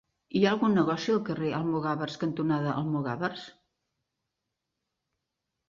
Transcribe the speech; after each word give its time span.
Hi 0.37 0.39
ha 0.45 0.51
algun 0.55 0.71
negoci 0.77 1.13
al 1.15 1.19
carrer 1.27 1.51
Almogàvers 1.57 2.17
cantonada 2.25 2.73
Almogàvers? 2.79 3.47